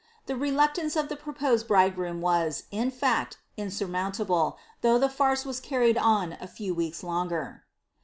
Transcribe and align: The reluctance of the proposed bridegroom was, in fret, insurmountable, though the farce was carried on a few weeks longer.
The 0.25 0.35
reluctance 0.35 0.95
of 0.95 1.09
the 1.09 1.15
proposed 1.15 1.67
bridegroom 1.67 2.21
was, 2.21 2.63
in 2.71 2.89
fret, 2.89 3.37
insurmountable, 3.55 4.57
though 4.81 4.97
the 4.97 5.09
farce 5.09 5.45
was 5.45 5.59
carried 5.59 5.95
on 5.95 6.33
a 6.41 6.47
few 6.47 6.73
weeks 6.73 7.03
longer. 7.03 7.65